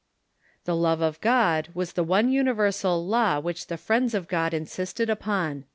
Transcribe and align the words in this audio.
The 0.65 0.75
love 0.75 0.99
of 1.01 1.21
God 1.21 1.69
was 1.75 1.93
the 1.93 2.03
one 2.03 2.31
universal 2.31 3.05
law 3.05 3.39
which 3.39 3.67
the 3.67 3.77
Friends 3.77 4.15
of 4.15 4.27
God 4.27 4.51
insisted 4.51 5.11
upon. 5.11 5.65